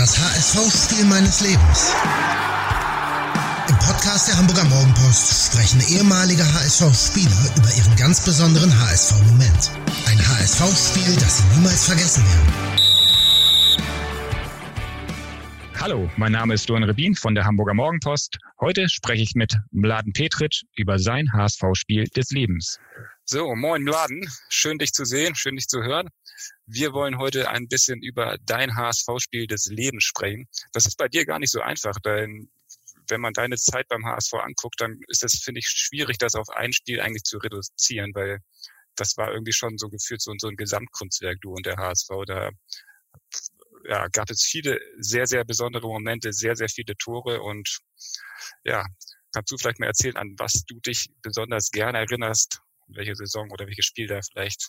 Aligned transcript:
Das 0.00 0.18
HSV-Spiel 0.18 1.04
meines 1.04 1.42
Lebens. 1.42 1.92
Im 3.68 3.76
Podcast 3.76 4.28
der 4.28 4.38
Hamburger 4.38 4.64
Morgenpost 4.64 5.52
sprechen 5.52 5.78
ehemalige 5.94 6.42
HSV-Spieler 6.42 7.54
über 7.54 7.68
ihren 7.76 7.96
ganz 7.96 8.24
besonderen 8.24 8.72
HSV-Moment. 8.80 9.70
Ein 10.06 10.18
HSV-Spiel, 10.26 11.16
das 11.16 11.36
sie 11.36 11.44
niemals 11.54 11.84
vergessen 11.84 12.24
werden. 12.24 12.80
Hallo, 15.78 16.10
mein 16.16 16.32
Name 16.32 16.54
ist 16.54 16.66
Duan 16.70 16.84
Rebin 16.84 17.14
von 17.14 17.34
der 17.34 17.44
Hamburger 17.44 17.74
Morgenpost. 17.74 18.38
Heute 18.58 18.88
spreche 18.88 19.22
ich 19.22 19.34
mit 19.34 19.54
Mladen 19.70 20.14
Petric 20.14 20.62
über 20.76 20.98
sein 20.98 21.30
HSV-Spiel 21.30 22.04
des 22.16 22.30
Lebens. 22.30 22.78
So, 23.32 23.54
moin 23.54 23.84
Mladen. 23.84 24.28
Schön 24.48 24.78
dich 24.78 24.92
zu 24.92 25.04
sehen, 25.04 25.36
schön 25.36 25.54
dich 25.54 25.68
zu 25.68 25.84
hören. 25.84 26.08
Wir 26.66 26.92
wollen 26.92 27.16
heute 27.18 27.48
ein 27.48 27.68
bisschen 27.68 28.02
über 28.02 28.36
dein 28.44 28.74
HSV-Spiel 28.74 29.46
des 29.46 29.66
Lebens 29.66 30.02
sprechen. 30.02 30.48
Das 30.72 30.84
ist 30.84 30.96
bei 30.96 31.06
dir 31.06 31.24
gar 31.24 31.38
nicht 31.38 31.52
so 31.52 31.60
einfach, 31.60 31.94
denn 32.04 32.50
wenn 33.06 33.20
man 33.20 33.32
deine 33.32 33.56
Zeit 33.56 33.86
beim 33.86 34.04
HSV 34.04 34.32
anguckt, 34.34 34.80
dann 34.80 34.98
ist 35.06 35.22
es, 35.22 35.40
finde 35.44 35.60
ich, 35.60 35.68
schwierig, 35.68 36.18
das 36.18 36.34
auf 36.34 36.48
ein 36.48 36.72
Spiel 36.72 37.00
eigentlich 37.00 37.22
zu 37.22 37.38
reduzieren, 37.38 38.10
weil 38.16 38.40
das 38.96 39.16
war 39.16 39.30
irgendwie 39.32 39.52
schon 39.52 39.78
so 39.78 39.88
gefühlt 39.90 40.20
so, 40.20 40.34
so 40.36 40.48
ein 40.48 40.56
Gesamtkunstwerk, 40.56 41.40
du 41.40 41.52
und 41.52 41.66
der 41.66 41.76
HSV. 41.76 42.08
Da 42.26 42.50
ja, 43.84 44.08
gab 44.08 44.28
es 44.30 44.42
viele 44.42 44.80
sehr, 44.98 45.28
sehr 45.28 45.44
besondere 45.44 45.86
Momente, 45.86 46.32
sehr, 46.32 46.56
sehr 46.56 46.68
viele 46.68 46.96
Tore 46.96 47.42
und 47.42 47.78
ja, 48.64 48.84
kannst 49.32 49.52
du 49.52 49.56
vielleicht 49.56 49.78
mal 49.78 49.86
erzählen, 49.86 50.16
an 50.16 50.34
was 50.36 50.64
du 50.66 50.80
dich 50.80 51.12
besonders 51.22 51.70
gerne 51.70 51.98
erinnerst, 51.98 52.60
welche 52.94 53.14
Saison 53.14 53.50
oder 53.50 53.66
welches 53.66 53.86
Spiel 53.86 54.06
da 54.06 54.20
vielleicht 54.22 54.68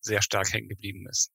sehr 0.00 0.22
stark 0.22 0.52
hängen 0.52 0.68
geblieben 0.68 1.06
ist. 1.08 1.32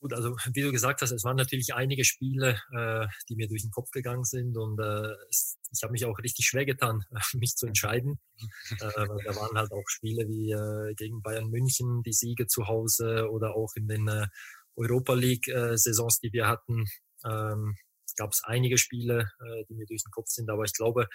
Gut, 0.00 0.14
also 0.14 0.34
wie 0.54 0.62
du 0.62 0.72
gesagt 0.72 1.02
hast, 1.02 1.10
es 1.10 1.24
waren 1.24 1.36
natürlich 1.36 1.74
einige 1.74 2.06
Spiele, 2.06 2.58
äh, 2.74 3.06
die 3.28 3.36
mir 3.36 3.48
durch 3.48 3.60
den 3.60 3.70
Kopf 3.70 3.90
gegangen 3.90 4.24
sind 4.24 4.56
und 4.56 4.80
äh, 4.80 5.14
ich 5.30 5.82
habe 5.82 5.92
mich 5.92 6.06
auch 6.06 6.18
richtig 6.20 6.46
schwer 6.46 6.64
getan, 6.64 7.02
mich 7.34 7.54
zu 7.54 7.66
entscheiden. 7.66 8.18
äh, 8.70 8.78
da 8.80 9.36
waren 9.36 9.58
halt 9.58 9.72
auch 9.72 9.84
Spiele 9.88 10.26
wie 10.26 10.52
äh, 10.52 10.94
gegen 10.94 11.20
Bayern 11.20 11.50
München, 11.50 12.02
die 12.02 12.14
Siege 12.14 12.46
zu 12.46 12.66
Hause 12.66 13.28
oder 13.30 13.54
auch 13.54 13.72
in 13.76 13.88
den 13.88 14.08
äh, 14.08 14.26
Europa 14.74 15.12
League-Saisons, 15.12 16.16
äh, 16.16 16.28
die 16.28 16.32
wir 16.32 16.48
hatten, 16.48 16.86
ähm, 17.26 17.76
gab 18.16 18.32
es 18.32 18.42
einige 18.44 18.78
Spiele, 18.78 19.30
äh, 19.40 19.64
die 19.68 19.74
mir 19.74 19.86
durch 19.86 20.02
den 20.02 20.12
Kopf 20.12 20.28
sind. 20.28 20.48
Aber 20.48 20.64
ich 20.64 20.72
glaube, 20.72 21.08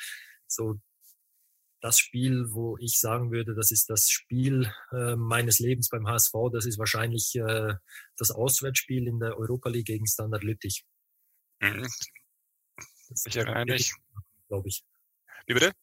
so 0.48 0.76
das 1.86 2.00
Spiel, 2.00 2.52
wo 2.52 2.80
ich 2.80 3.00
sagen 3.00 3.32
würde, 3.32 3.54
das 3.54 3.70
ist 3.70 3.92
das 3.92 4.10
Spiel 4.10 4.74
äh, 4.92 5.16
meines 5.16 5.60
Lebens 5.60 5.88
beim 5.90 6.08
HSV, 6.08 6.34
das 6.52 6.66
ist 6.66 6.80
wahrscheinlich 6.80 7.36
äh, 7.36 7.76
das 8.18 8.32
Auswärtsspiel 8.32 9.08
in 9.08 9.20
der 9.20 9.38
Europa 9.38 9.70
League 9.70 9.86
gegen 9.86 10.08
Standard 10.08 10.44
Lüttich. 10.44 10.84
Mhm. 11.62 11.88
Ich 13.26 13.36
erinnere 13.36 13.66
mich. 13.66 13.94
Glaube 14.48 14.68
ich. 14.68 14.84
Wie 15.46 15.54
bitte? 15.54 15.74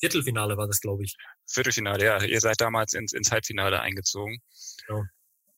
Viertelfinale 0.00 0.56
war 0.56 0.66
das, 0.66 0.80
glaube 0.80 1.04
ich. 1.04 1.16
Viertelfinale, 1.46 2.04
ja. 2.04 2.20
Ihr 2.24 2.40
seid 2.40 2.60
damals 2.60 2.94
ins, 2.94 3.12
ins 3.12 3.30
Halbfinale 3.30 3.80
eingezogen. 3.80 4.40
Genau. 4.88 5.04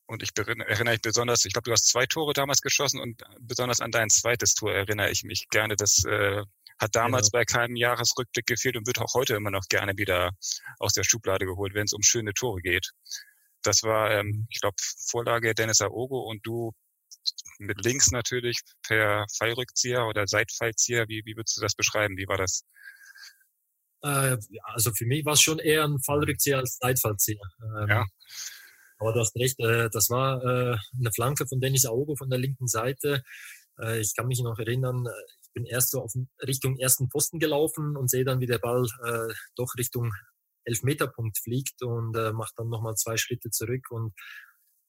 Und 0.05 0.21
ich 0.21 0.29
erinnere 0.35 0.91
mich 0.91 1.01
besonders, 1.01 1.43
ich 1.45 1.53
glaube, 1.53 1.65
du 1.65 1.71
hast 1.71 1.87
zwei 1.87 2.05
Tore 2.05 2.33
damals 2.33 2.61
geschossen 2.61 2.99
und 2.99 3.23
besonders 3.39 3.79
an 3.79 3.89
dein 3.89 4.11
zweites 4.11 4.53
Tor 4.53 4.71
erinnere 4.71 5.09
ich 5.09 5.23
mich 5.23 5.47
gerne. 5.49 5.75
Das 5.75 6.03
äh, 6.05 6.43
hat 6.81 6.95
damals 6.95 7.27
ja. 7.27 7.39
bei 7.39 7.45
keinem 7.45 7.75
Jahresrückblick 7.75 8.47
gefehlt 8.47 8.75
und 8.75 8.87
wird 8.87 8.99
auch 8.99 9.13
heute 9.13 9.35
immer 9.35 9.51
noch 9.51 9.67
gerne 9.69 9.93
wieder 9.97 10.31
aus 10.79 10.93
der 10.93 11.03
Schublade 11.03 11.45
geholt, 11.45 11.75
wenn 11.75 11.85
es 11.85 11.93
um 11.93 12.01
schöne 12.01 12.33
Tore 12.33 12.61
geht. 12.61 12.89
Das 13.61 13.83
war, 13.83 14.11
ähm, 14.11 14.47
ich 14.49 14.59
glaube, 14.59 14.75
Vorlage 15.07 15.53
Dennis 15.53 15.81
Aogo 15.81 16.21
und 16.21 16.45
du 16.45 16.71
mit 17.59 17.83
links 17.85 18.09
natürlich 18.09 18.59
per 18.81 19.27
Fallrückzieher 19.37 20.07
oder 20.07 20.25
Seitfallzieher. 20.25 21.07
Wie, 21.07 21.21
wie 21.25 21.35
würdest 21.35 21.57
du 21.57 21.61
das 21.61 21.75
beschreiben? 21.75 22.17
Wie 22.17 22.27
war 22.27 22.37
das? 22.37 22.63
Äh, 24.01 24.37
also 24.63 24.91
für 24.93 25.05
mich 25.05 25.23
war 25.23 25.33
es 25.33 25.41
schon 25.41 25.59
eher 25.59 25.83
ein 25.83 25.99
Fallrückzieher 26.03 26.57
als 26.57 26.77
Seitfallzieher. 26.81 27.43
Ähm, 27.79 27.87
ja. 27.87 28.05
Aber 28.97 29.13
du 29.13 29.19
hast 29.19 29.35
recht, 29.35 29.59
äh, 29.59 29.89
das 29.91 30.09
war 30.09 30.43
äh, 30.43 30.77
eine 30.99 31.11
Flanke 31.13 31.45
von 31.45 31.59
Dennis 31.59 31.85
Aogo 31.85 32.15
von 32.15 32.31
der 32.31 32.39
linken 32.39 32.67
Seite. 32.67 33.23
Äh, 33.79 33.99
ich 33.99 34.15
kann 34.15 34.27
mich 34.27 34.41
noch 34.41 34.57
erinnern, 34.57 35.07
bin 35.53 35.65
erst 35.65 35.91
so 35.91 36.01
auf 36.01 36.13
Richtung 36.45 36.77
ersten 36.77 37.09
Posten 37.09 37.39
gelaufen 37.39 37.97
und 37.97 38.09
sehe 38.09 38.25
dann, 38.25 38.39
wie 38.39 38.47
der 38.47 38.59
Ball 38.59 38.85
äh, 39.05 39.33
doch 39.55 39.73
Richtung 39.77 40.11
Elfmeterpunkt 40.65 41.39
fliegt 41.39 41.81
und 41.81 42.15
äh, 42.15 42.31
macht 42.33 42.53
dann 42.57 42.69
nochmal 42.69 42.95
zwei 42.95 43.17
Schritte 43.17 43.49
zurück 43.49 43.87
und 43.89 44.13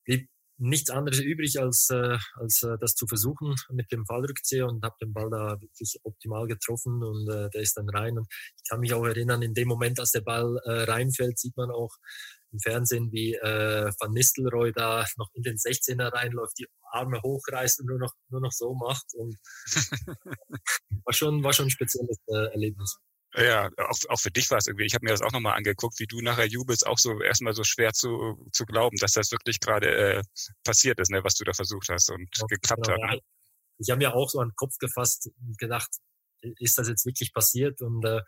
blieb 0.05 0.29
nichts 0.59 0.91
anderes 0.91 1.21
übrig, 1.21 1.61
als, 1.61 1.89
äh, 1.91 2.19
als 2.35 2.63
äh, 2.63 2.77
das 2.79 2.95
zu 2.95 3.07
versuchen 3.07 3.55
mit 3.71 3.91
dem 3.91 4.07
Fallrückzieher 4.07 4.67
und 4.67 4.85
habe 4.85 4.95
den 5.01 5.13
Ball 5.13 5.29
da 5.31 5.61
wirklich 5.61 5.99
optimal 6.05 6.47
getroffen 6.47 7.03
und 7.03 7.29
äh, 7.29 7.51
der 7.51 7.63
ist 7.63 7.77
dann 7.77 7.89
rein. 7.89 8.19
Und 8.19 8.29
ich 8.31 8.69
kann 8.69 8.81
mich 8.81 8.95
auch 8.95 9.05
erinnern, 9.05 9.43
in 9.43 9.55
dem 9.55 9.69
Moment, 9.69 9.99
als 9.99 10.13
der 10.13 10.21
Ball 10.21 10.61
äh, 10.65 10.85
reinfällt, 10.85 11.39
sieht 11.39 11.57
man 11.57 11.71
auch 11.71 11.97
im 12.53 12.61
Fernsehen, 12.61 13.11
wie 13.11 13.35
äh, 13.35 13.91
Van 13.99 14.13
Nistelrooy 14.13 14.73
da 14.73 15.05
noch 15.17 15.31
in 15.35 15.43
den 15.43 15.57
16er 15.57 16.13
reinläuft, 16.13 16.59
die 16.59 16.67
Arme 16.93 17.21
hochreißt 17.23 17.81
und 17.81 17.87
nur 17.87 17.99
noch, 17.99 18.13
nur 18.29 18.41
noch 18.41 18.53
so 18.53 18.75
macht. 18.75 19.07
Und 19.15 19.37
war, 21.05 21.13
schon, 21.13 21.43
war 21.43 21.53
schon 21.53 21.67
ein 21.67 21.71
spezielles 21.71 22.19
äh, 22.29 22.53
Erlebnis. 22.53 22.99
Ja, 23.35 23.71
auch, 23.79 23.99
auch 24.11 24.21
für 24.21 24.31
dich 24.31 24.51
war 24.51 24.59
es 24.59 24.67
irgendwie. 24.67 24.85
Ich 24.85 24.95
habe 24.95 25.07
mir 25.07 25.11
das 25.11 25.23
auch 25.23 25.33
nochmal 25.33 25.57
angeguckt, 25.57 25.99
wie 25.99 26.07
du 26.07 26.21
nachher 26.21 26.47
jubelst, 26.47 26.87
auch 26.87 26.99
so 26.99 27.21
erstmal 27.23 27.55
so 27.55 27.65
schwer 27.65 27.93
zu, 27.95 28.47
zu 28.53 28.67
glauben, 28.67 28.97
dass 28.99 29.13
das 29.13 29.33
wirklich 29.33 29.59
gerade 29.59 29.89
äh, 29.89 30.23
passiert 30.65 31.01
ist, 31.01 31.11
ne, 31.11 31.25
was 31.25 31.35
du 31.35 31.45
da 31.45 31.55
versucht 31.55 31.89
hast 31.89 32.11
und 32.11 32.29
ja, 32.37 32.47
geklappt 32.47 32.87
genau, 32.87 33.03
hat. 33.03 33.15
Ne? 33.15 33.21
Ich 33.79 33.91
habe 33.91 33.99
mir 33.99 34.15
auch 34.15 34.29
so 34.29 34.41
an 34.41 34.49
den 34.49 34.57
Kopf 34.57 34.77
gefasst 34.79 35.31
und 35.41 35.57
gedacht, 35.59 35.89
ist 36.59 36.77
das 36.77 36.89
jetzt 36.89 37.07
wirklich 37.07 37.33
passiert? 37.33 37.81
Und 37.81 38.05
äh, 38.05 38.21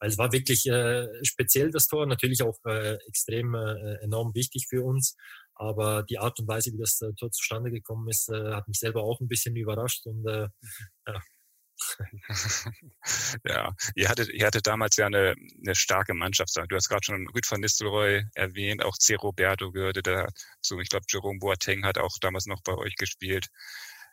es 0.00 0.18
war 0.18 0.32
wirklich 0.32 0.66
äh, 0.66 1.06
speziell 1.22 1.70
das 1.70 1.86
Tor, 1.86 2.06
natürlich 2.06 2.42
auch 2.42 2.58
äh, 2.66 2.96
extrem 3.06 3.54
äh, 3.54 3.94
enorm 4.02 4.34
wichtig 4.34 4.66
für 4.68 4.82
uns. 4.82 5.16
Aber 5.60 6.04
die 6.04 6.18
Art 6.18 6.40
und 6.40 6.48
Weise, 6.48 6.72
wie 6.72 6.78
das 6.78 7.02
äh, 7.02 7.12
Tor 7.12 7.30
zustande 7.32 7.70
gekommen 7.70 8.08
ist, 8.08 8.30
äh, 8.30 8.54
hat 8.54 8.66
mich 8.66 8.78
selber 8.78 9.02
auch 9.02 9.20
ein 9.20 9.28
bisschen 9.28 9.54
überrascht 9.56 10.06
und 10.06 10.26
äh, 10.26 10.48
ja. 11.06 11.22
ja, 13.44 13.74
ihr 13.94 14.08
hattet, 14.08 14.30
ihr 14.30 14.46
hattet 14.46 14.66
damals 14.66 14.96
ja 14.96 15.06
eine, 15.06 15.34
eine 15.58 15.74
starke 15.74 16.14
Mannschaft. 16.14 16.56
Du 16.56 16.76
hast 16.76 16.88
gerade 16.88 17.04
schon 17.04 17.28
Rüd 17.28 17.50
van 17.50 17.60
Nistelrooy 17.60 18.24
erwähnt, 18.34 18.82
auch 18.82 18.96
C. 18.96 19.16
Roberto 19.16 19.70
gehörte 19.70 20.02
dazu. 20.02 20.80
Ich 20.80 20.88
glaube, 20.88 21.04
Jerome 21.10 21.38
Boateng 21.38 21.84
hat 21.84 21.98
auch 21.98 22.16
damals 22.22 22.46
noch 22.46 22.62
bei 22.62 22.74
euch 22.74 22.96
gespielt. 22.96 23.48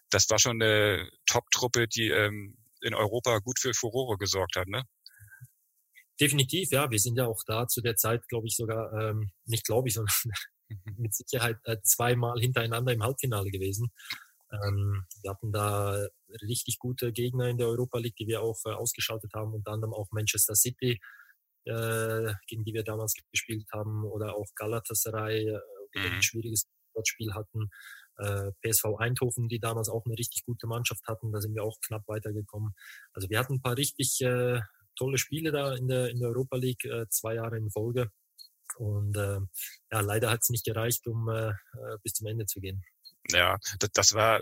Das 0.10 0.30
war 0.30 0.40
schon 0.40 0.62
eine 0.62 1.10
Top-Truppe, 1.28 1.88
die 1.88 2.10
ähm, 2.10 2.58
in 2.82 2.94
Europa 2.94 3.40
gut 3.40 3.60
für 3.60 3.74
Furore 3.74 4.18
gesorgt 4.18 4.58
hat, 4.58 4.68
ne? 4.68 4.84
Definitiv, 6.20 6.72
ja. 6.72 6.92
Wir 6.92 7.00
sind 7.00 7.18
ja 7.18 7.26
auch 7.26 7.42
da 7.46 7.68
zu 7.68 7.82
der 7.82 7.96
Zeit, 7.96 8.28
glaube 8.28 8.48
ich, 8.48 8.56
sogar, 8.56 8.92
ähm, 8.94 9.32
nicht 9.46 9.66
glaube 9.66 9.88
ich, 9.88 9.94
sondern 9.94 10.14
mit 10.98 11.14
Sicherheit 11.14 11.58
äh, 11.64 11.78
zweimal 11.84 12.40
hintereinander 12.40 12.94
im 12.94 13.04
Halbfinale 13.04 13.50
gewesen. 13.50 13.92
Ähm, 14.52 15.06
wir 15.22 15.32
hatten 15.32 15.52
da 15.52 16.08
richtig 16.42 16.80
gute 16.80 17.12
Gegner 17.12 17.50
in 17.50 17.58
der 17.58 17.68
Europa 17.68 18.00
League, 18.00 18.16
die 18.16 18.28
wir 18.28 18.42
auch 18.42 18.60
äh, 18.66 18.72
ausgeschaltet 18.72 19.32
haben, 19.34 19.54
unter 19.54 19.72
anderem 19.72 19.94
auch 19.94 20.08
Manchester 20.12 20.56
City, 20.56 21.00
äh, 21.66 22.34
gegen 22.48 22.64
die 22.64 22.74
wir 22.74 22.84
damals 22.84 23.14
gespielt 23.32 23.68
haben, 23.74 24.06
oder 24.06 24.36
auch 24.36 24.48
Galatasaray, 24.56 25.50
äh, 25.50 25.60
die 25.96 26.00
mhm. 26.00 26.16
ein 26.16 26.24
schwieriges 26.24 26.68
Spiel 27.04 27.34
hatten. 27.34 27.70
Äh, 28.18 28.52
PSV 28.64 28.98
Eindhoven, 28.98 29.48
die 29.48 29.60
damals 29.60 29.90
auch 29.90 30.04
eine 30.06 30.18
richtig 30.18 30.44
gute 30.46 30.66
Mannschaft 30.66 31.06
hatten, 31.08 31.32
da 31.32 31.40
sind 31.40 31.54
wir 31.54 31.64
auch 31.64 31.78
knapp 31.86 32.08
weitergekommen. 32.08 32.74
Also 33.14 33.30
wir 33.30 33.38
hatten 33.38 33.56
ein 33.56 33.62
paar 33.62 33.78
richtig 33.78 34.20
äh, 34.22 34.60
tolle 34.96 35.20
Spiele 35.20 35.52
da 35.52 35.76
in 35.76 35.88
der, 35.88 36.10
in 36.10 36.20
der 36.20 36.30
Europa 36.30 36.58
League, 36.58 36.86
äh, 36.86 37.08
zwei 37.10 37.36
Jahre 37.36 37.58
in 37.58 37.70
Folge. 37.70 38.10
Und 38.78 39.18
äh, 39.18 39.40
ja, 39.92 40.00
leider 40.02 40.30
hat 40.30 40.42
es 40.42 40.50
nicht 40.50 40.66
gereicht, 40.66 41.08
um 41.08 41.30
äh, 41.30 41.50
äh, 41.50 41.98
bis 42.04 42.14
zum 42.14 42.28
Ende 42.28 42.46
zu 42.46 42.60
gehen. 42.60 42.84
Ja, 43.30 43.58
das, 43.80 43.90
das 43.94 44.14
war 44.14 44.42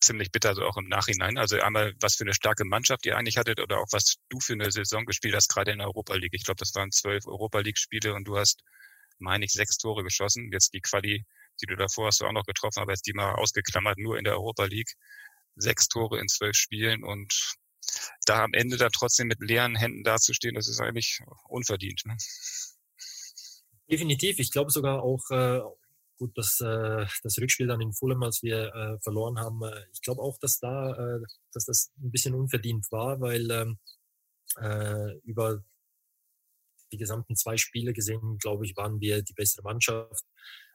ziemlich 0.00 0.32
bitter, 0.32 0.54
so 0.54 0.62
auch 0.64 0.76
im 0.76 0.88
Nachhinein. 0.88 1.38
Also 1.38 1.60
einmal, 1.60 1.94
was 2.00 2.16
für 2.16 2.24
eine 2.24 2.34
starke 2.34 2.64
Mannschaft 2.64 3.06
ihr 3.06 3.16
eigentlich 3.16 3.36
hattet 3.36 3.60
oder 3.60 3.78
auch 3.78 3.86
was 3.92 4.16
du 4.28 4.40
für 4.40 4.54
eine 4.54 4.70
Saison 4.72 5.04
gespielt 5.04 5.34
hast, 5.34 5.48
gerade 5.48 5.70
in 5.72 5.78
der 5.78 5.86
Europa 5.86 6.14
League. 6.14 6.34
Ich 6.34 6.44
glaube, 6.44 6.58
das 6.58 6.74
waren 6.74 6.90
zwölf 6.90 7.26
Europa 7.26 7.60
League-Spiele 7.60 8.14
und 8.14 8.24
du 8.24 8.36
hast, 8.36 8.62
meine 9.18 9.44
ich, 9.44 9.52
sechs 9.52 9.78
Tore 9.78 10.02
geschossen. 10.02 10.50
Jetzt 10.52 10.74
die 10.74 10.80
Quali, 10.80 11.24
die 11.62 11.66
du 11.66 11.76
davor 11.76 12.08
hast 12.08 12.20
du 12.20 12.26
auch 12.26 12.32
noch 12.32 12.44
getroffen, 12.44 12.80
aber 12.80 12.92
jetzt 12.92 13.06
die 13.06 13.12
mal 13.12 13.34
ausgeklammert, 13.34 13.98
nur 13.98 14.18
in 14.18 14.24
der 14.24 14.34
Europa 14.34 14.64
League. 14.64 14.94
Sechs 15.56 15.86
Tore 15.86 16.18
in 16.18 16.26
zwölf 16.28 16.56
Spielen 16.56 17.04
und 17.04 17.54
da 18.26 18.42
am 18.42 18.54
Ende 18.54 18.76
dann 18.76 18.90
trotzdem 18.90 19.28
mit 19.28 19.40
leeren 19.40 19.76
Händen 19.76 20.02
dazustehen, 20.02 20.54
das 20.54 20.68
ist 20.68 20.80
eigentlich 20.80 21.20
unverdient. 21.48 22.02
Ne? 22.06 22.16
Definitiv. 23.90 24.38
Ich 24.38 24.50
glaube 24.50 24.70
sogar 24.70 25.02
auch, 25.02 25.30
äh, 25.30 25.60
gut, 26.18 26.36
dass 26.38 26.60
äh, 26.60 27.06
das 27.22 27.38
Rückspiel 27.38 27.66
dann 27.66 27.80
in 27.80 27.92
Fulham, 27.92 28.22
als 28.22 28.42
wir 28.42 28.74
äh, 28.74 28.98
verloren 29.00 29.38
haben, 29.38 29.62
äh, 29.62 29.84
ich 29.92 30.00
glaube 30.00 30.22
auch, 30.22 30.38
dass 30.38 30.58
da, 30.58 30.92
äh, 30.92 31.20
dass 31.52 31.66
das 31.66 31.92
ein 31.98 32.10
bisschen 32.10 32.34
unverdient 32.34 32.90
war, 32.90 33.20
weil 33.20 33.50
ähm, 33.50 33.78
äh, 34.60 35.18
über 35.24 35.62
die 36.92 36.98
gesamten 36.98 37.36
zwei 37.36 37.56
Spiele 37.56 37.92
gesehen, 37.92 38.38
glaube 38.38 38.64
ich, 38.64 38.76
waren 38.76 39.00
wir 39.00 39.22
die 39.22 39.34
bessere 39.34 39.62
Mannschaft. 39.62 40.24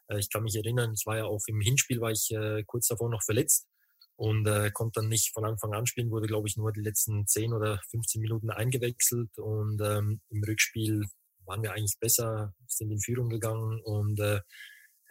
Äh, 0.10 0.20
ich 0.20 0.30
kann 0.30 0.44
mich 0.44 0.56
erinnern, 0.56 0.94
ich 0.94 1.06
war 1.06 1.18
ja 1.18 1.26
auch 1.26 1.44
im 1.48 1.62
Hinspiel, 1.62 2.02
war 2.02 2.12
ich 2.12 2.30
äh, 2.32 2.64
kurz 2.66 2.88
davor 2.88 3.10
noch 3.10 3.24
verletzt 3.24 3.68
und 4.18 4.46
äh, 4.48 4.72
konnte 4.72 5.00
dann 5.02 5.10
nicht 5.10 5.32
von 5.34 5.46
Anfang 5.46 5.74
an 5.74 5.86
spielen, 5.86 6.12
wurde, 6.12 6.28
glaube 6.28 6.48
ich, 6.48 6.58
nur 6.58 6.74
die 6.74 6.82
letzten 6.82 7.26
10 7.26 7.54
oder 7.54 7.82
15 7.92 8.22
Minuten 8.22 8.50
eingewechselt 8.50 9.38
und 9.38 9.82
ähm, 9.82 10.22
im 10.30 10.44
Rückspiel 10.44 11.06
waren 11.50 11.63
wir 11.63 11.74
eigentlich 11.74 11.98
besser, 12.00 12.54
sind 12.68 12.92
in 12.92 13.01
Führung 13.01 13.30
gegangen 13.30 13.81
und 13.84 14.19
äh, 14.19 14.40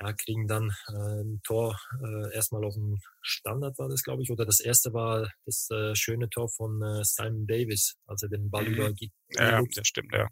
ja, 0.01 0.13
kriegen 0.13 0.47
dann 0.47 0.71
äh, 0.89 1.23
ein 1.23 1.41
Tor 1.43 1.79
äh, 2.01 2.33
erstmal 2.33 2.65
auf 2.65 2.75
dem 2.75 2.99
Standard 3.21 3.77
war 3.79 3.89
das, 3.89 4.05
glaube 4.05 4.23
ich, 4.23 4.31
oder 4.31 4.47
das 4.47 4.61
erste 4.61 4.93
war 4.93 5.29
das 5.45 5.69
äh, 5.71 5.95
schöne 5.97 6.31
Tor 6.31 6.49
von 6.49 6.81
äh, 6.81 7.05
Simon 7.05 7.47
Davis, 7.49 7.97
als 8.07 8.23
er 8.23 8.29
den 8.29 8.51
Ball 8.51 8.69
mhm. 8.69 8.75
über 8.75 8.93
Ja, 9.31 9.61
das 9.75 9.89
stimmt, 9.89 10.15
ja. 10.15 10.29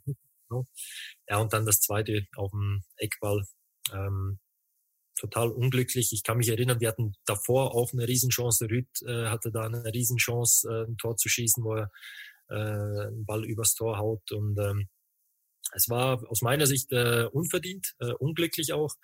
Ja, 1.29 1.39
und 1.39 1.53
dann 1.53 1.67
das 1.67 1.81
zweite 1.81 2.27
auf 2.37 2.53
dem 2.53 2.85
Eckball. 2.97 3.45
Ähm, 3.93 4.39
total 5.19 5.51
unglücklich. 5.51 6.13
Ich 6.13 6.23
kann 6.23 6.37
mich 6.37 6.49
erinnern, 6.49 6.79
wir 6.79 6.89
hatten 6.89 7.15
davor 7.25 7.75
auch 7.75 7.93
eine 7.93 8.07
Riesenchance. 8.07 8.71
Rüd 8.71 8.87
äh, 9.03 9.27
hatte 9.27 9.51
da 9.51 9.63
eine 9.63 9.83
Riesenchance, 9.85 10.69
äh, 10.69 10.85
ein 10.89 10.97
Tor 10.99 11.17
zu 11.17 11.29
schießen, 11.29 11.65
wo 11.65 11.75
er 11.75 11.91
äh, 12.49 13.09
einen 13.09 13.25
Ball 13.27 13.45
übers 13.45 13.75
Tor 13.75 13.99
haut. 13.99 14.31
Und 14.31 14.57
ähm, 14.59 14.89
es 15.73 15.89
war 15.89 16.23
aus 16.29 16.43
meiner 16.43 16.67
Sicht 16.67 16.93
äh, 16.93 17.25
unverdient, 17.33 17.95
äh, 18.01 18.13
unglücklich 18.13 18.73
auch. 18.73 18.95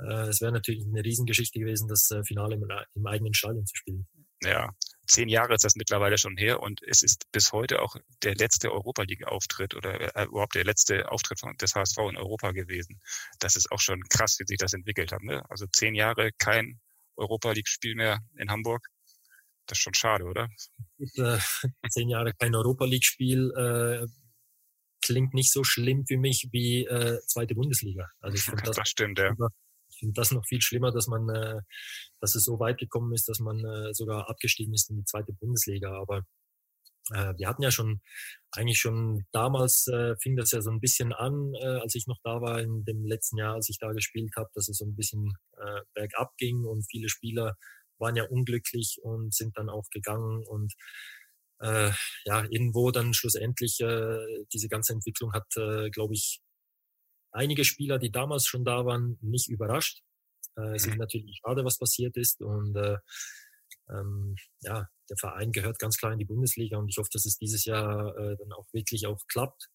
Äh, 0.00 0.28
es 0.28 0.40
wäre 0.40 0.52
natürlich 0.52 0.84
eine 0.84 1.04
Riesengeschichte 1.04 1.58
gewesen, 1.58 1.88
das 1.88 2.10
äh, 2.10 2.24
Finale 2.24 2.56
im, 2.56 2.66
im 2.94 3.06
eigenen 3.06 3.34
Stadion 3.34 3.66
zu 3.66 3.76
spielen. 3.76 4.06
Ja, 4.44 4.70
zehn 5.06 5.28
Jahre 5.28 5.54
ist 5.54 5.64
das 5.64 5.76
mittlerweile 5.76 6.18
schon 6.18 6.36
her 6.36 6.60
und 6.60 6.82
es 6.82 7.02
ist 7.02 7.30
bis 7.30 7.52
heute 7.52 7.80
auch 7.80 7.96
der 8.22 8.34
letzte 8.34 8.72
Europa 8.72 9.02
League-Auftritt 9.02 9.74
oder 9.74 10.16
äh, 10.16 10.24
überhaupt 10.24 10.56
der 10.56 10.64
letzte 10.64 11.10
Auftritt 11.10 11.38
von, 11.38 11.56
des 11.58 11.74
HSV 11.74 11.98
in 12.10 12.16
Europa 12.16 12.50
gewesen. 12.50 13.00
Das 13.38 13.54
ist 13.54 13.70
auch 13.70 13.80
schon 13.80 14.02
krass, 14.08 14.36
wie 14.40 14.46
sich 14.46 14.58
das 14.58 14.72
entwickelt 14.72 15.12
hat. 15.12 15.22
Ne? 15.22 15.48
Also 15.48 15.66
zehn 15.66 15.94
Jahre 15.94 16.30
kein 16.38 16.80
Europa 17.16 17.52
League-Spiel 17.52 17.94
mehr 17.94 18.20
in 18.36 18.50
Hamburg. 18.50 18.88
Das 19.66 19.78
ist 19.78 19.82
schon 19.82 19.94
schade, 19.94 20.24
oder? 20.24 20.48
Ist, 20.98 21.18
äh, 21.18 21.38
zehn 21.90 22.08
Jahre 22.08 22.32
kein 22.34 22.54
Europa 22.54 22.84
League-Spiel 22.84 23.52
äh, 23.56 24.21
klingt 25.02 25.34
nicht 25.34 25.52
so 25.52 25.64
schlimm 25.64 26.06
für 26.06 26.16
mich 26.16 26.48
wie 26.52 26.84
äh, 26.84 27.18
zweite 27.26 27.54
Bundesliga. 27.54 28.08
Also 28.20 28.36
ich 28.36 28.42
finde 28.42 28.62
das, 28.66 28.76
das 28.76 28.88
stimmt, 28.88 29.18
ja 29.18 29.34
finde 30.02 30.14
das 30.14 30.32
noch 30.32 30.44
viel 30.44 30.60
schlimmer, 30.60 30.90
dass 30.90 31.06
man, 31.06 31.28
äh, 31.28 31.60
dass 32.20 32.34
es 32.34 32.44
so 32.44 32.58
weit 32.58 32.78
gekommen 32.78 33.12
ist, 33.12 33.28
dass 33.28 33.38
man 33.38 33.64
äh, 33.64 33.94
sogar 33.94 34.28
abgestiegen 34.28 34.74
ist 34.74 34.90
in 34.90 34.96
die 34.96 35.04
zweite 35.04 35.32
Bundesliga. 35.32 35.92
Aber 35.92 36.22
äh, 37.12 37.34
wir 37.38 37.48
hatten 37.48 37.62
ja 37.62 37.70
schon, 37.70 38.00
eigentlich 38.50 38.78
schon 38.78 39.24
damals 39.30 39.86
äh, 39.86 40.16
fing 40.20 40.36
das 40.36 40.50
ja 40.50 40.60
so 40.60 40.70
ein 40.70 40.80
bisschen 40.80 41.12
an, 41.12 41.54
äh, 41.54 41.78
als 41.80 41.94
ich 41.94 42.08
noch 42.08 42.18
da 42.24 42.40
war 42.40 42.60
in 42.60 42.84
dem 42.84 43.06
letzten 43.06 43.38
Jahr, 43.38 43.54
als 43.54 43.68
ich 43.68 43.78
da 43.78 43.92
gespielt 43.92 44.32
habe, 44.36 44.50
dass 44.54 44.68
es 44.68 44.78
so 44.78 44.84
ein 44.84 44.96
bisschen 44.96 45.32
äh, 45.56 45.80
bergab 45.94 46.36
ging 46.36 46.64
und 46.64 46.84
viele 46.90 47.08
Spieler 47.08 47.54
waren 47.98 48.16
ja 48.16 48.24
unglücklich 48.24 48.98
und 49.02 49.32
sind 49.32 49.56
dann 49.56 49.68
auch 49.68 49.88
gegangen 49.90 50.44
und 50.44 50.74
äh, 51.62 51.92
ja, 52.24 52.44
irgendwo 52.50 52.90
dann 52.90 53.14
schlussendlich 53.14 53.80
äh, 53.80 54.44
diese 54.52 54.68
ganze 54.68 54.92
Entwicklung 54.92 55.32
hat, 55.32 55.46
äh, 55.56 55.90
glaube 55.90 56.14
ich, 56.14 56.40
einige 57.30 57.64
Spieler, 57.64 57.98
die 57.98 58.10
damals 58.10 58.46
schon 58.46 58.64
da 58.64 58.84
waren, 58.84 59.18
nicht 59.22 59.48
überrascht. 59.48 60.02
Äh, 60.56 60.74
es 60.74 60.86
ist 60.86 60.94
mhm. 60.94 60.98
natürlich 60.98 61.40
schade, 61.44 61.64
was 61.64 61.78
passiert 61.78 62.16
ist. 62.16 62.42
Und 62.42 62.76
äh, 62.76 62.98
ähm, 63.90 64.36
ja, 64.60 64.88
der 65.08 65.16
Verein 65.16 65.52
gehört 65.52 65.78
ganz 65.78 65.96
klar 65.96 66.12
in 66.12 66.18
die 66.18 66.24
Bundesliga 66.24 66.78
und 66.78 66.88
ich 66.88 66.98
hoffe, 66.98 67.10
dass 67.12 67.26
es 67.26 67.38
dieses 67.38 67.64
Jahr 67.64 68.16
äh, 68.16 68.36
dann 68.36 68.52
auch 68.52 68.66
wirklich 68.72 69.06
auch 69.06 69.20
klappt 69.28 69.68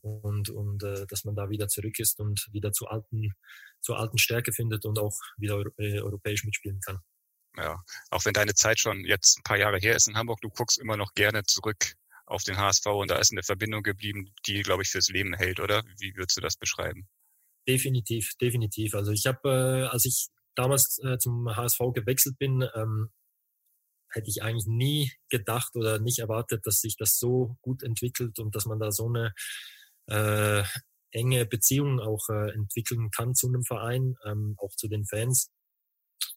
und, 0.00 0.50
und 0.50 0.82
äh, 0.82 1.06
dass 1.06 1.24
man 1.24 1.36
da 1.36 1.48
wieder 1.50 1.68
zurück 1.68 1.98
ist 1.98 2.20
und 2.20 2.48
wieder 2.52 2.72
zu 2.72 2.86
alten, 2.86 3.34
zur 3.80 3.98
alten 3.98 4.18
Stärke 4.18 4.52
findet 4.52 4.84
und 4.84 4.98
auch 4.98 5.16
wieder 5.36 5.62
äh, 5.78 6.00
europäisch 6.00 6.44
mitspielen 6.44 6.80
kann. 6.80 7.00
Ja, 7.56 7.82
auch 8.10 8.24
wenn 8.24 8.32
deine 8.32 8.54
Zeit 8.54 8.80
schon 8.80 9.04
jetzt 9.04 9.38
ein 9.38 9.42
paar 9.44 9.58
Jahre 9.58 9.78
her 9.78 9.94
ist 9.94 10.08
in 10.08 10.16
Hamburg, 10.16 10.40
du 10.40 10.48
guckst 10.50 10.78
immer 10.78 10.96
noch 10.96 11.14
gerne 11.14 11.44
zurück 11.44 11.94
auf 12.26 12.42
den 12.42 12.56
HSV 12.56 12.86
und 12.86 13.10
da 13.10 13.16
ist 13.18 13.32
eine 13.32 13.42
Verbindung 13.42 13.82
geblieben, 13.82 14.32
die, 14.46 14.62
glaube 14.62 14.82
ich, 14.82 14.88
fürs 14.88 15.08
Leben 15.08 15.34
hält, 15.34 15.60
oder? 15.60 15.84
Wie 15.98 16.16
würdest 16.16 16.36
du 16.36 16.40
das 16.40 16.56
beschreiben? 16.56 17.06
Definitiv, 17.68 18.32
definitiv. 18.40 18.94
Also 18.94 19.12
ich 19.12 19.26
habe, 19.26 19.48
äh, 19.48 19.86
als 19.86 20.04
ich 20.04 20.28
damals 20.54 20.98
äh, 21.04 21.18
zum 21.18 21.54
HSV 21.54 21.78
gewechselt 21.94 22.38
bin, 22.38 22.66
ähm, 22.74 23.10
hätte 24.10 24.30
ich 24.30 24.42
eigentlich 24.42 24.66
nie 24.66 25.12
gedacht 25.28 25.74
oder 25.74 25.98
nicht 25.98 26.18
erwartet, 26.18 26.66
dass 26.66 26.80
sich 26.80 26.96
das 26.96 27.18
so 27.18 27.56
gut 27.62 27.82
entwickelt 27.82 28.38
und 28.38 28.54
dass 28.54 28.66
man 28.66 28.78
da 28.78 28.90
so 28.90 29.08
eine 29.08 29.32
äh, 30.06 30.64
enge 31.10 31.46
Beziehung 31.46 32.00
auch 32.00 32.28
äh, 32.28 32.52
entwickeln 32.52 33.10
kann 33.10 33.34
zu 33.34 33.48
einem 33.48 33.64
Verein, 33.64 34.14
ähm, 34.24 34.54
auch 34.58 34.74
zu 34.76 34.88
den 34.88 35.04
Fans 35.04 35.50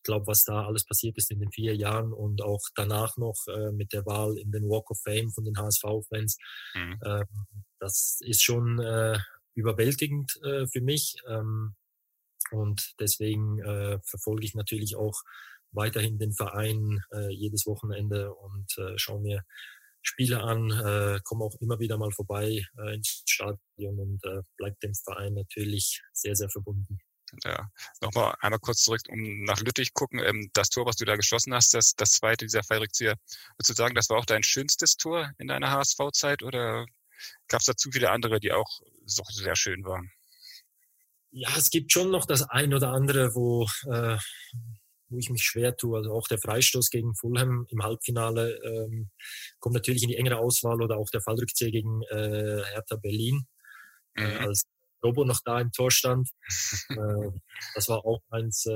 glaube, 0.04 0.28
was 0.28 0.44
da 0.44 0.66
alles 0.66 0.86
passiert 0.86 1.18
ist 1.18 1.32
in 1.32 1.40
den 1.40 1.52
vier 1.52 1.76
Jahren 1.76 2.14
und 2.14 2.42
auch 2.42 2.62
danach 2.76 3.18
noch 3.18 3.36
äh, 3.48 3.72
mit 3.72 3.94
der 3.94 4.06
Wahl 4.06 4.38
in 4.38 4.52
den 4.52 4.70
Walk 4.70 4.90
of 4.92 5.00
Fame 5.04 5.32
von 5.32 5.44
den 5.44 5.58
HSV-Fans, 5.58 6.38
mhm. 6.76 7.00
äh, 7.02 7.26
das 7.80 8.18
ist 8.22 8.44
schon 8.44 8.80
äh, 8.80 9.18
überwältigend 9.56 10.40
äh, 10.44 10.68
für 10.68 10.82
mich. 10.82 11.16
Ähm, 11.28 11.76
und 12.52 12.94
deswegen 13.00 13.60
äh, 13.60 14.00
verfolge 14.06 14.46
ich 14.46 14.56
natürlich 14.56 14.96
auch 14.96 15.22
weiterhin 15.72 16.18
den 16.18 16.32
Verein 16.32 17.02
äh, 17.14 17.30
jedes 17.34 17.66
Wochenende 17.66 18.34
und 18.34 18.74
schaue 18.96 19.20
mir 19.20 19.44
Spiele 20.08 20.42
an, 20.42 20.72
äh, 20.72 21.20
komme 21.24 21.44
auch 21.44 21.56
immer 21.60 21.80
wieder 21.80 21.98
mal 21.98 22.12
vorbei 22.12 22.66
äh, 22.78 22.96
ins 22.96 23.24
Stadion 23.28 24.00
und 24.00 24.24
äh, 24.24 24.42
bleibe 24.56 24.78
dem 24.82 24.94
Verein 24.94 25.34
natürlich 25.34 26.02
sehr, 26.14 26.36
sehr 26.36 26.50
verbunden. 26.50 27.00
Ja, 27.44 27.70
nochmal 28.02 28.36
einmal 28.40 28.60
kurz 28.60 28.84
zurück, 28.84 29.02
um 29.10 29.44
nach 29.44 29.60
Lüttich 29.60 29.94
gucken. 29.94 30.20
Ähm, 30.20 30.50
das 30.54 30.70
Tor, 30.70 30.86
was 30.86 30.96
du 30.96 31.06
da 31.06 31.16
geschossen 31.16 31.54
hast, 31.54 31.74
das, 31.74 31.94
das 31.96 32.12
zweite 32.12 32.46
dieser 32.46 32.64
Fallrückzieher, 32.64 33.16
würdest 33.58 33.70
du 33.70 33.74
sagen, 33.74 33.96
das 33.96 34.10
war 34.10 34.18
auch 34.18 34.26
dein 34.26 34.44
schönstes 34.44 34.98
Tor 34.98 35.32
in 35.38 35.48
deiner 35.48 35.72
HSV-Zeit 35.72 36.44
oder 36.44 36.86
gab 37.48 37.60
es 37.60 37.66
da 37.66 37.76
zu 37.76 37.92
viele 37.92 38.12
andere, 38.12 38.40
die 38.40 38.52
auch 38.52 38.80
so 39.06 39.24
sehr 39.30 39.56
schön 39.56 39.84
waren? 39.84 40.12
Ja, 41.32 41.50
es 41.58 41.70
gibt 41.70 41.92
schon 41.92 42.10
noch 42.12 42.26
das 42.26 42.44
ein 42.44 42.74
oder 42.74 42.90
andere, 42.90 43.36
wo, 43.36 43.68
äh, 43.92 44.18
wo 45.10 45.18
ich 45.18 45.30
mich 45.30 45.44
schwer 45.44 45.76
tue. 45.76 45.98
Also 45.98 46.12
auch 46.14 46.28
der 46.28 46.40
Freistoß 46.40 46.90
gegen 46.90 47.16
Fulham 47.16 47.68
im 47.70 47.84
Halbfinale 47.84 48.60
ähm, 48.64 49.10
kommt 49.60 49.76
natürlich 49.76 50.04
in 50.04 50.10
die 50.10 50.18
engere 50.18 50.38
Auswahl 50.38 50.82
oder 50.82 50.98
auch 50.98 51.10
der 51.10 51.22
Fallrückzieher 51.22 51.72
gegen 51.72 52.02
äh, 52.04 52.64
Hertha 52.72 52.96
Berlin. 52.96 53.48
Äh, 54.16 54.22
mhm. 54.22 54.32
Äh, 54.32 54.38
als 54.48 54.64
Robo 55.04 55.26
noch 55.26 55.40
da 55.44 55.60
im 55.60 55.72
Tor 55.72 55.92
stand. 55.92 56.30
äh, 56.90 57.32
das 57.76 57.88
war 57.88 58.06
auch 58.06 58.22
eins, 58.30 58.66
äh, 58.66 58.72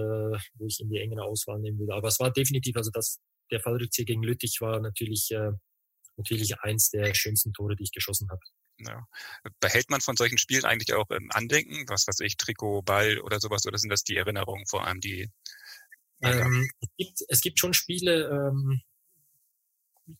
wo 0.56 0.66
ich 0.68 0.80
in 0.80 0.90
die 0.90 1.00
engere 1.00 1.24
Auswahl 1.24 1.60
nehmen 1.60 1.80
würde. 1.80 1.94
Aber 1.94 2.08
es 2.08 2.20
war 2.20 2.32
definitiv, 2.32 2.76
also 2.76 2.92
das, 2.92 3.20
der 3.52 3.60
Fallrückzieher 3.60 4.06
gegen 4.06 4.24
Lüttich 4.24 4.58
war 4.62 4.80
natürlich, 4.80 5.32
äh, 5.32 5.52
natürlich 6.18 6.60
eins 6.60 6.90
der 6.90 7.14
schönsten 7.14 7.54
Tore, 7.54 7.76
die 7.76 7.84
ich 7.84 7.92
geschossen 7.92 8.30
habe. 8.30 8.42
Ja. 8.80 9.06
Behält 9.60 9.90
man 9.90 10.02
von 10.02 10.16
solchen 10.16 10.38
Spielen 10.38 10.66
eigentlich 10.66 10.94
auch 10.94 11.10
im 11.12 11.30
Andenken, 11.32 11.86
was 11.88 12.08
weiß 12.08 12.20
ich, 12.22 12.38
Trikot, 12.38 12.82
Ball 12.82 13.20
oder 13.20 13.40
sowas, 13.40 13.66
oder 13.68 13.78
sind 13.78 13.90
das 13.90 14.04
die 14.04 14.18
Erinnerungen 14.18 14.66
vor 14.68 14.86
allem, 14.88 15.00
die 15.00 15.30
ähm, 16.24 16.70
es, 16.80 16.90
gibt, 16.98 17.22
es 17.28 17.42
gibt 17.42 17.60
schon 17.60 17.74
Spiele, 17.74 18.30
ähm, 18.30 18.82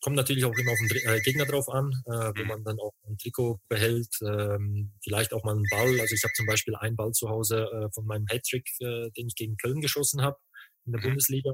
kommt 0.02 0.16
natürlich 0.16 0.46
auch 0.46 0.58
immer 0.58 0.72
auf 0.72 0.80
den 0.80 0.98
äh, 0.98 1.22
Gegner 1.22 1.46
drauf 1.46 1.70
an, 1.70 1.92
äh, 2.08 2.12
wo 2.36 2.42
mhm. 2.42 2.48
man 2.48 2.64
dann 2.64 2.80
auch 2.80 2.94
ein 3.08 3.18
Trikot 3.18 3.60
behält, 3.70 4.10
ähm, 4.22 4.94
vielleicht 5.04 5.34
auch 5.34 5.44
mal 5.44 5.56
einen 5.56 5.68
Ball. 5.70 6.00
Also 6.00 6.16
ich 6.16 6.24
habe 6.24 6.34
zum 6.34 6.48
Beispiel 6.48 6.76
einen 6.76 6.96
Ball 6.96 7.12
zu 7.12 7.30
Hause 7.30 7.68
äh, 7.72 7.92
von 7.94 8.06
meinem 8.06 8.26
Hattrick, 8.28 8.68
äh, 8.80 9.12
den 9.12 9.28
ich 9.28 9.36
gegen 9.36 9.58
Köln 9.58 9.80
geschossen 9.80 10.22
habe 10.22 10.38
in 10.86 10.94
der 10.94 11.02
mhm. 11.02 11.06
Bundesliga. 11.06 11.54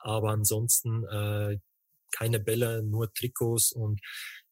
Aber 0.00 0.30
ansonsten 0.30 1.04
äh, 1.04 1.58
keine 2.16 2.40
Bälle, 2.40 2.82
nur 2.82 3.12
Trikots 3.12 3.72
und 3.72 4.00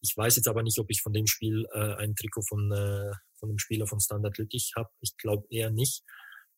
ich 0.01 0.17
weiß 0.17 0.37
jetzt 0.37 0.49
aber 0.49 0.63
nicht, 0.63 0.79
ob 0.79 0.91
ich 0.91 1.01
von 1.01 1.13
dem 1.13 1.27
Spiel 1.27 1.67
äh, 1.73 1.95
ein 1.95 2.15
Trikot 2.15 2.43
von, 2.43 2.73
äh, 2.73 3.13
von 3.39 3.49
dem 3.49 3.59
Spieler 3.59 3.87
von 3.87 4.01
Standard 4.01 4.37
Lüttich 4.39 4.73
habe. 4.77 4.91
Ich 5.01 5.17
glaube 5.17 5.47
eher 5.51 5.71
nicht, 5.71 6.03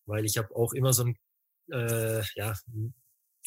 weil 0.06 0.24
ich 0.24 0.38
habe 0.38 0.54
auch 0.54 0.72
immer 0.72 0.92
so 0.92 1.04
ein 1.04 1.18
äh, 1.72 2.22
ja, 2.36 2.54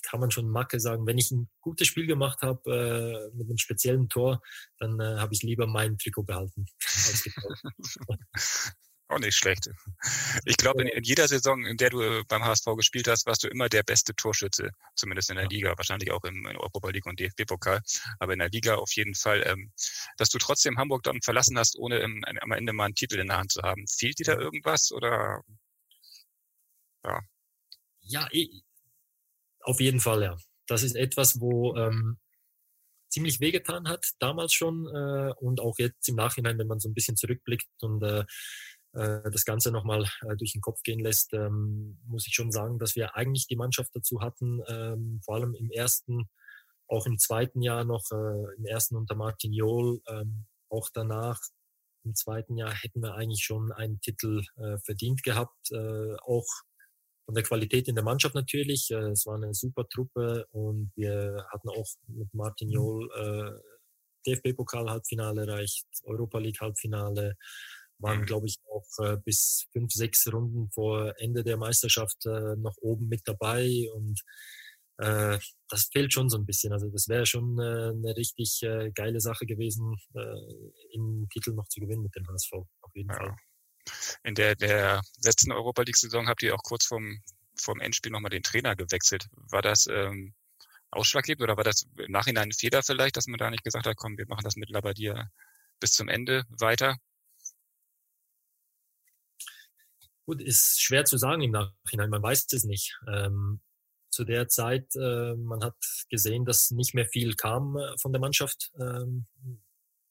kann 0.03 0.19
man 0.19 0.31
schon 0.31 0.49
Macke 0.49 0.79
sagen, 0.79 1.05
wenn 1.05 1.17
ich 1.17 1.31
ein 1.31 1.49
gutes 1.61 1.87
Spiel 1.87 2.07
gemacht 2.07 2.41
habe 2.41 3.31
äh, 3.31 3.37
mit 3.37 3.47
einem 3.47 3.57
speziellen 3.57 4.09
Tor, 4.09 4.41
dann 4.77 4.99
äh, 4.99 5.17
habe 5.17 5.33
ich 5.33 5.43
lieber 5.43 5.67
mein 5.67 5.97
Trikot 5.97 6.23
behalten. 6.23 6.65
Auch 9.11 9.17
nicht 9.17 9.35
schlecht. 9.35 9.67
Ich 10.45 10.55
glaube, 10.57 10.83
in, 10.83 10.87
in, 10.89 11.03
jeder 11.03 11.27
Saison, 11.27 11.65
in 11.65 11.77
der 11.77 11.89
du 11.89 11.99
äh, 11.99 12.23
beim 12.27 12.45
HSV 12.45 12.65
gespielt 12.77 13.07
hast, 13.07 13.25
warst 13.25 13.43
du 13.43 13.47
immer 13.47 13.67
der 13.67 13.81
beste 13.81 14.13
Torschütze, 14.13 14.69
zumindest 14.95 15.31
in 15.31 15.37
der 15.37 15.47
Liga, 15.47 15.75
wahrscheinlich 15.77 16.11
auch 16.11 16.23
im, 16.25 16.45
in 16.45 16.55
Europa 16.55 16.89
League 16.89 17.07
und 17.07 17.19
DFB-Pokal, 17.19 17.81
aber 18.19 18.33
in 18.33 18.39
der 18.39 18.49
Liga 18.49 18.75
auf 18.75 18.91
jeden 18.91 19.15
Fall. 19.15 19.41
Ähm, 19.47 19.71
dass 20.17 20.29
du 20.29 20.37
trotzdem 20.37 20.77
Hamburg 20.77 21.01
dann 21.01 21.23
verlassen 21.23 21.57
hast, 21.57 21.75
ohne 21.79 21.97
im, 21.99 22.23
am 22.23 22.51
Ende 22.51 22.71
mal 22.71 22.85
einen 22.85 22.93
Titel 22.93 23.17
in 23.17 23.29
der 23.29 23.39
Hand 23.39 23.51
zu 23.51 23.63
haben. 23.63 23.87
Fehlt 23.87 24.19
dir 24.19 24.25
da 24.25 24.37
irgendwas 24.37 24.91
oder? 24.91 25.41
Ja. 27.03 27.21
Ja, 28.01 28.27
ich, 28.29 28.63
auf 29.61 29.79
jeden 29.79 29.99
Fall, 29.99 30.23
ja. 30.23 30.37
Das 30.67 30.83
ist 30.83 30.95
etwas, 30.95 31.39
wo 31.39 31.75
ähm, 31.75 32.19
ziemlich 33.09 33.39
wehgetan 33.39 33.87
hat, 33.87 34.05
damals 34.19 34.53
schon 34.53 34.87
äh, 34.87 35.33
und 35.39 35.59
auch 35.61 35.77
jetzt 35.77 36.07
im 36.07 36.15
Nachhinein, 36.15 36.57
wenn 36.57 36.67
man 36.67 36.79
so 36.79 36.89
ein 36.89 36.93
bisschen 36.93 37.17
zurückblickt 37.17 37.67
und 37.81 38.03
äh, 38.03 38.23
äh, 38.93 39.31
das 39.31 39.45
Ganze 39.45 39.71
nochmal 39.71 40.05
äh, 40.21 40.35
durch 40.37 40.53
den 40.53 40.61
Kopf 40.61 40.81
gehen 40.83 40.99
lässt, 40.99 41.33
ähm, 41.33 41.99
muss 42.05 42.27
ich 42.27 42.33
schon 42.33 42.51
sagen, 42.51 42.79
dass 42.79 42.95
wir 42.95 43.15
eigentlich 43.15 43.47
die 43.47 43.55
Mannschaft 43.55 43.91
dazu 43.93 44.21
hatten, 44.21 44.61
ähm, 44.67 45.21
vor 45.23 45.35
allem 45.35 45.55
im 45.55 45.71
ersten, 45.71 46.29
auch 46.87 47.05
im 47.05 47.17
zweiten 47.17 47.61
Jahr 47.61 47.83
noch, 47.83 48.03
äh, 48.11 48.55
im 48.57 48.65
ersten 48.65 48.95
unter 48.95 49.15
Martin 49.15 49.53
Jol, 49.53 50.01
ähm, 50.07 50.45
auch 50.69 50.89
danach 50.93 51.39
im 52.05 52.15
zweiten 52.15 52.57
Jahr 52.57 52.73
hätten 52.73 53.01
wir 53.01 53.15
eigentlich 53.15 53.43
schon 53.43 53.71
einen 53.71 53.99
Titel 54.01 54.41
äh, 54.57 54.77
verdient 54.85 55.23
gehabt, 55.23 55.71
äh, 55.71 56.15
auch 56.21 56.47
von 57.29 57.35
der 57.35 57.43
Qualität 57.43 57.87
in 57.87 57.93
der 57.93 58.03
Mannschaft 58.03 58.33
natürlich. 58.33 58.89
Äh, 58.89 59.11
es 59.11 59.27
war 59.27 59.35
eine 59.35 59.53
super 59.53 59.87
Truppe 59.87 60.47
und 60.49 60.91
wir 60.95 61.45
hatten 61.51 61.69
auch 61.69 61.85
mit 62.07 62.33
Martin 62.33 62.71
Jol 62.71 63.07
äh, 63.15 63.51
DFB-Pokal-Halbfinale 64.25 65.41
erreicht, 65.41 65.85
Europa 66.05 66.39
League-Halbfinale, 66.39 67.35
waren, 67.99 68.21
mhm. 68.21 68.25
glaube 68.25 68.47
ich, 68.47 68.57
auch 68.73 69.05
äh, 69.05 69.17
bis 69.23 69.67
fünf, 69.71 69.91
sechs 69.91 70.25
Runden 70.33 70.71
vor 70.71 71.13
Ende 71.19 71.43
der 71.43 71.57
Meisterschaft 71.57 72.25
äh, 72.25 72.55
noch 72.55 72.75
oben 72.81 73.07
mit 73.09 73.21
dabei 73.25 73.87
und 73.93 74.19
äh, 74.97 75.37
das 75.69 75.89
fehlt 75.93 76.11
schon 76.11 76.29
so 76.29 76.37
ein 76.37 76.47
bisschen. 76.47 76.73
Also 76.73 76.89
das 76.89 77.07
wäre 77.09 77.27
schon 77.27 77.59
äh, 77.59 77.91
eine 77.91 78.17
richtig 78.17 78.63
äh, 78.63 78.89
geile 78.91 79.21
Sache 79.21 79.45
gewesen, 79.45 79.95
äh, 80.15 80.95
im 80.95 81.27
Titel 81.31 81.53
noch 81.53 81.67
zu 81.67 81.79
gewinnen 81.79 82.01
mit 82.01 82.15
dem 82.15 82.27
HSV, 82.27 82.53
auf 82.53 82.95
jeden 82.95 83.09
ja. 83.09 83.17
Fall. 83.17 83.35
In 84.23 84.35
der, 84.35 84.55
der 84.55 85.01
letzten 85.23 85.51
Europa 85.51 85.81
League-Saison 85.81 86.27
habt 86.27 86.43
ihr 86.43 86.53
auch 86.55 86.63
kurz 86.63 86.85
vorm, 86.85 87.21
vorm 87.55 87.79
Endspiel 87.79 88.11
nochmal 88.11 88.29
den 88.29 88.43
Trainer 88.43 88.75
gewechselt. 88.75 89.27
War 89.31 89.61
das 89.61 89.87
ähm, 89.87 90.33
ausschlaggebend 90.91 91.43
oder 91.43 91.57
war 91.57 91.63
das 91.63 91.87
im 91.97 92.11
Nachhinein 92.11 92.49
ein 92.49 92.53
Fehler 92.53 92.83
vielleicht, 92.83 93.17
dass 93.17 93.27
man 93.27 93.37
da 93.37 93.49
nicht 93.49 93.63
gesagt 93.63 93.85
hat, 93.85 93.97
komm, 93.97 94.17
wir 94.17 94.27
machen 94.27 94.43
das 94.43 94.55
mit 94.55 94.69
Labadia 94.69 95.29
bis 95.79 95.91
zum 95.91 96.07
Ende 96.07 96.45
weiter? 96.49 96.97
Gut, 100.25 100.41
ist 100.41 100.81
schwer 100.81 101.05
zu 101.05 101.17
sagen 101.17 101.41
im 101.41 101.51
Nachhinein, 101.51 102.09
man 102.09 102.21
weiß 102.21 102.45
es 102.51 102.63
nicht. 102.63 102.99
Ähm, 103.07 103.61
zu 104.11 104.25
der 104.25 104.47
Zeit, 104.47 104.95
äh, 104.95 105.35
man 105.35 105.63
hat 105.63 105.75
gesehen, 106.09 106.45
dass 106.45 106.71
nicht 106.71 106.93
mehr 106.93 107.05
viel 107.05 107.35
kam 107.35 107.77
äh, 107.77 107.97
von 107.99 108.11
der 108.11 108.19
Mannschaft 108.19 108.71
ähm, 108.79 109.27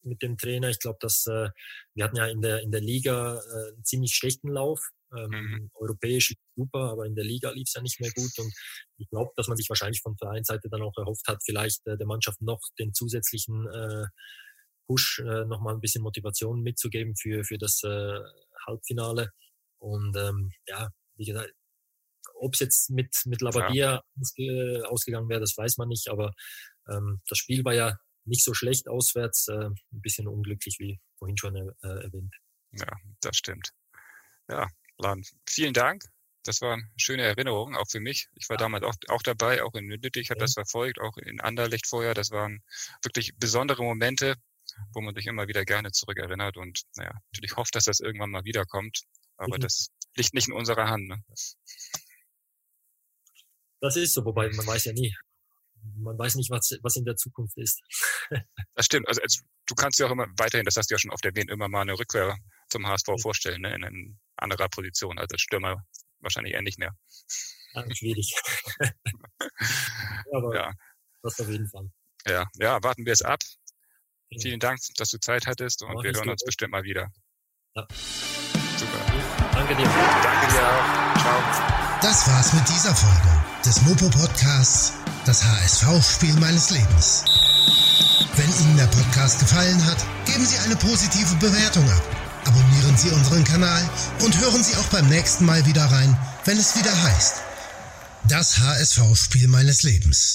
mit 0.02 0.22
dem 0.22 0.36
Trainer. 0.36 0.68
Ich 0.70 0.78
glaube, 0.78 0.98
dass 1.00 1.26
äh, 1.26 1.50
wir 1.94 2.04
hatten 2.04 2.16
ja 2.16 2.26
in 2.26 2.40
der 2.40 2.62
in 2.62 2.70
der 2.70 2.80
Liga 2.80 3.38
äh, 3.38 3.72
einen 3.74 3.84
ziemlich 3.84 4.14
schlechten 4.14 4.48
Lauf. 4.48 4.80
Ähm, 5.16 5.30
mhm. 5.30 5.70
Europäisch 5.74 6.34
super, 6.54 6.90
aber 6.90 7.06
in 7.06 7.14
der 7.14 7.24
Liga 7.24 7.50
lief 7.50 7.66
es 7.66 7.74
ja 7.74 7.80
nicht 7.80 7.98
mehr 8.00 8.10
gut. 8.14 8.30
Und 8.38 8.52
ich 8.98 9.08
glaube, 9.08 9.30
dass 9.36 9.48
man 9.48 9.56
sich 9.56 9.68
wahrscheinlich 9.68 10.02
von 10.02 10.16
Vereinsseite 10.18 10.68
dann 10.68 10.82
auch 10.82 10.96
erhofft 10.98 11.26
hat, 11.28 11.42
vielleicht 11.44 11.86
äh, 11.86 11.96
der 11.96 12.06
Mannschaft 12.06 12.42
noch 12.42 12.60
den 12.78 12.92
zusätzlichen 12.92 13.66
äh, 13.68 14.06
Push, 14.86 15.20
äh, 15.20 15.44
nochmal 15.46 15.74
ein 15.74 15.80
bisschen 15.80 16.02
Motivation 16.02 16.62
mitzugeben 16.62 17.14
für, 17.16 17.44
für 17.44 17.58
das 17.58 17.82
äh, 17.84 18.20
Halbfinale. 18.66 19.30
Und 19.78 20.16
ähm, 20.16 20.52
ja, 20.66 20.90
wie 21.16 21.24
gesagt, 21.24 21.52
ob 22.40 22.54
es 22.54 22.60
jetzt 22.60 22.90
mit, 22.90 23.14
mit 23.26 23.40
Labadia 23.40 24.02
ja. 24.36 24.84
ausgegangen 24.84 25.28
wäre, 25.28 25.40
das 25.40 25.56
weiß 25.56 25.76
man 25.78 25.88
nicht, 25.88 26.08
aber 26.08 26.32
ähm, 26.88 27.20
das 27.28 27.38
Spiel 27.38 27.64
war 27.64 27.74
ja 27.74 27.98
nicht 28.28 28.44
so 28.44 28.54
schlecht 28.54 28.88
auswärts, 28.88 29.48
äh, 29.48 29.66
ein 29.66 29.76
bisschen 29.90 30.28
unglücklich, 30.28 30.76
wie 30.78 31.00
vorhin 31.18 31.36
schon 31.36 31.56
äh, 31.56 31.70
erwähnt. 31.82 32.34
Ja, 32.72 32.96
das 33.20 33.36
stimmt. 33.36 33.70
Ja, 34.48 34.68
Laden, 34.98 35.24
vielen 35.48 35.74
Dank. 35.74 36.04
Das 36.44 36.60
war 36.60 36.74
eine 36.74 36.88
schöne 36.96 37.22
Erinnerung, 37.22 37.76
auch 37.76 37.88
für 37.90 38.00
mich. 38.00 38.28
Ich 38.34 38.48
war 38.48 38.54
ja. 38.54 38.58
damals 38.58 38.84
auch, 38.84 38.94
auch 39.08 39.22
dabei, 39.22 39.62
auch 39.62 39.74
in 39.74 39.88
Lüttich, 39.88 40.22
ich 40.22 40.30
habe 40.30 40.40
ja. 40.40 40.44
das 40.44 40.54
verfolgt, 40.54 41.00
auch 41.00 41.16
in 41.18 41.40
Anderlecht 41.40 41.86
vorher. 41.86 42.14
Das 42.14 42.30
waren 42.30 42.62
wirklich 43.02 43.36
besondere 43.36 43.82
Momente, 43.82 44.36
wo 44.94 45.00
man 45.00 45.14
sich 45.14 45.26
immer 45.26 45.48
wieder 45.48 45.64
gerne 45.64 45.92
zurückerinnert 45.92 46.56
und 46.56 46.82
naja, 46.96 47.12
natürlich 47.32 47.56
hofft, 47.56 47.74
dass 47.74 47.84
das 47.84 48.00
irgendwann 48.00 48.30
mal 48.30 48.44
wiederkommt. 48.44 49.02
Aber 49.36 49.56
mhm. 49.56 49.62
das 49.62 49.88
liegt 50.16 50.34
nicht 50.34 50.48
in 50.48 50.54
unserer 50.54 50.88
Hand. 50.88 51.08
Ne? 51.08 51.22
Das 53.80 53.96
ist 53.96 54.14
so, 54.14 54.24
wobei 54.24 54.48
man 54.50 54.66
weiß 54.66 54.86
ja 54.86 54.92
nie. 54.92 55.14
Man 56.00 56.18
weiß 56.18 56.36
nicht, 56.36 56.50
was, 56.50 56.78
was 56.82 56.96
in 56.96 57.04
der 57.04 57.16
Zukunft 57.16 57.56
ist. 57.56 57.80
das 58.74 58.86
stimmt. 58.86 59.08
Also, 59.08 59.20
also 59.22 59.40
du 59.66 59.74
kannst 59.74 59.98
dir 59.98 60.06
auch 60.06 60.12
immer 60.12 60.26
weiterhin, 60.36 60.64
das 60.64 60.76
hast 60.76 60.90
du 60.90 60.94
ja 60.94 60.98
schon 60.98 61.10
oft 61.10 61.24
erwähnt, 61.24 61.50
immer 61.50 61.68
mal 61.68 61.82
eine 61.82 61.98
Rückkehr 61.98 62.36
zum 62.68 62.86
HSV 62.86 63.08
ja. 63.08 63.14
vorstellen, 63.18 63.62
ne? 63.62 63.74
in, 63.74 63.82
in 63.82 64.18
anderer 64.36 64.68
Position. 64.68 65.18
Also 65.18 65.34
als 65.34 65.42
Stürmer 65.42 65.84
wahrscheinlich 66.20 66.54
eher 66.54 66.62
nicht 66.62 66.78
mehr. 66.78 66.92
Ja, 67.74 67.84
schwierig. 67.94 68.34
Aber 70.34 70.54
ja. 70.54 70.72
das 71.22 71.40
auf 71.40 71.48
jeden 71.48 71.68
Fall. 71.68 71.90
Ja, 72.26 72.46
ja, 72.54 72.82
warten 72.82 73.04
wir 73.06 73.12
es 73.12 73.22
ab. 73.22 73.40
Ja. 74.30 74.40
Vielen 74.42 74.60
Dank, 74.60 74.78
dass 74.96 75.10
du 75.10 75.18
Zeit 75.18 75.46
hattest 75.46 75.82
und 75.82 76.02
wir 76.02 76.12
hören 76.12 76.28
uns 76.28 76.44
bestimmt 76.44 76.72
mal 76.72 76.82
wieder. 76.82 77.08
Ja. 77.74 77.86
Super. 78.76 78.98
Danke 79.52 79.74
dir. 79.74 79.84
Danke 79.84 80.52
dir 80.52 80.68
auch. 80.68 81.18
Ciao. 81.20 81.98
Das 82.00 82.28
war's 82.28 82.52
mit 82.52 82.68
dieser 82.68 82.94
Folge 82.94 83.44
des 83.64 83.82
Mopo 83.82 84.08
Podcasts, 84.10 84.92
das 85.28 85.44
HSV-Spiel 85.44 86.32
meines 86.40 86.70
Lebens. 86.70 87.22
Wenn 88.36 88.50
Ihnen 88.64 88.78
der 88.78 88.86
Podcast 88.86 89.40
gefallen 89.40 89.84
hat, 89.84 89.98
geben 90.24 90.46
Sie 90.46 90.56
eine 90.56 90.74
positive 90.74 91.34
Bewertung 91.34 91.86
ab, 91.90 92.02
abonnieren 92.46 92.96
Sie 92.96 93.10
unseren 93.10 93.44
Kanal 93.44 93.82
und 94.24 94.40
hören 94.40 94.64
Sie 94.64 94.74
auch 94.76 94.86
beim 94.86 95.06
nächsten 95.08 95.44
Mal 95.44 95.66
wieder 95.66 95.84
rein, 95.84 96.16
wenn 96.46 96.56
es 96.56 96.78
wieder 96.78 97.02
heißt, 97.02 97.34
das 98.26 98.58
HSV-Spiel 98.58 99.48
meines 99.48 99.82
Lebens. 99.82 100.26